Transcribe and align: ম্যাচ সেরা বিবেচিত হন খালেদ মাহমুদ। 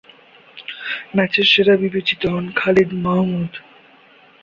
ম্যাচ 1.15 1.33
সেরা 1.51 1.75
বিবেচিত 1.77 2.21
হন 2.25 2.45
খালেদ 2.55 2.89
মাহমুদ। 3.03 3.51